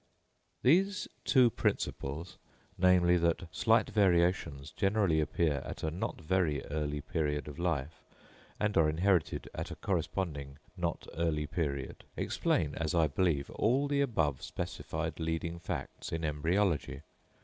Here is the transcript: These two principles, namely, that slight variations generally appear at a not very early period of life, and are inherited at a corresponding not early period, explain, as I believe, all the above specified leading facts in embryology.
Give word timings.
These 0.63 1.07
two 1.25 1.51
principles, 1.51 2.39
namely, 2.75 3.17
that 3.17 3.45
slight 3.51 3.87
variations 3.91 4.71
generally 4.71 5.21
appear 5.21 5.57
at 5.63 5.83
a 5.83 5.91
not 5.91 6.19
very 6.19 6.65
early 6.71 7.01
period 7.01 7.47
of 7.47 7.59
life, 7.59 8.01
and 8.59 8.75
are 8.77 8.89
inherited 8.89 9.47
at 9.53 9.69
a 9.69 9.75
corresponding 9.75 10.57
not 10.75 11.05
early 11.13 11.45
period, 11.45 12.03
explain, 12.17 12.73
as 12.73 12.95
I 12.95 13.05
believe, 13.09 13.51
all 13.51 13.87
the 13.87 14.01
above 14.01 14.41
specified 14.41 15.19
leading 15.19 15.59
facts 15.59 16.11
in 16.11 16.25
embryology. 16.25 17.03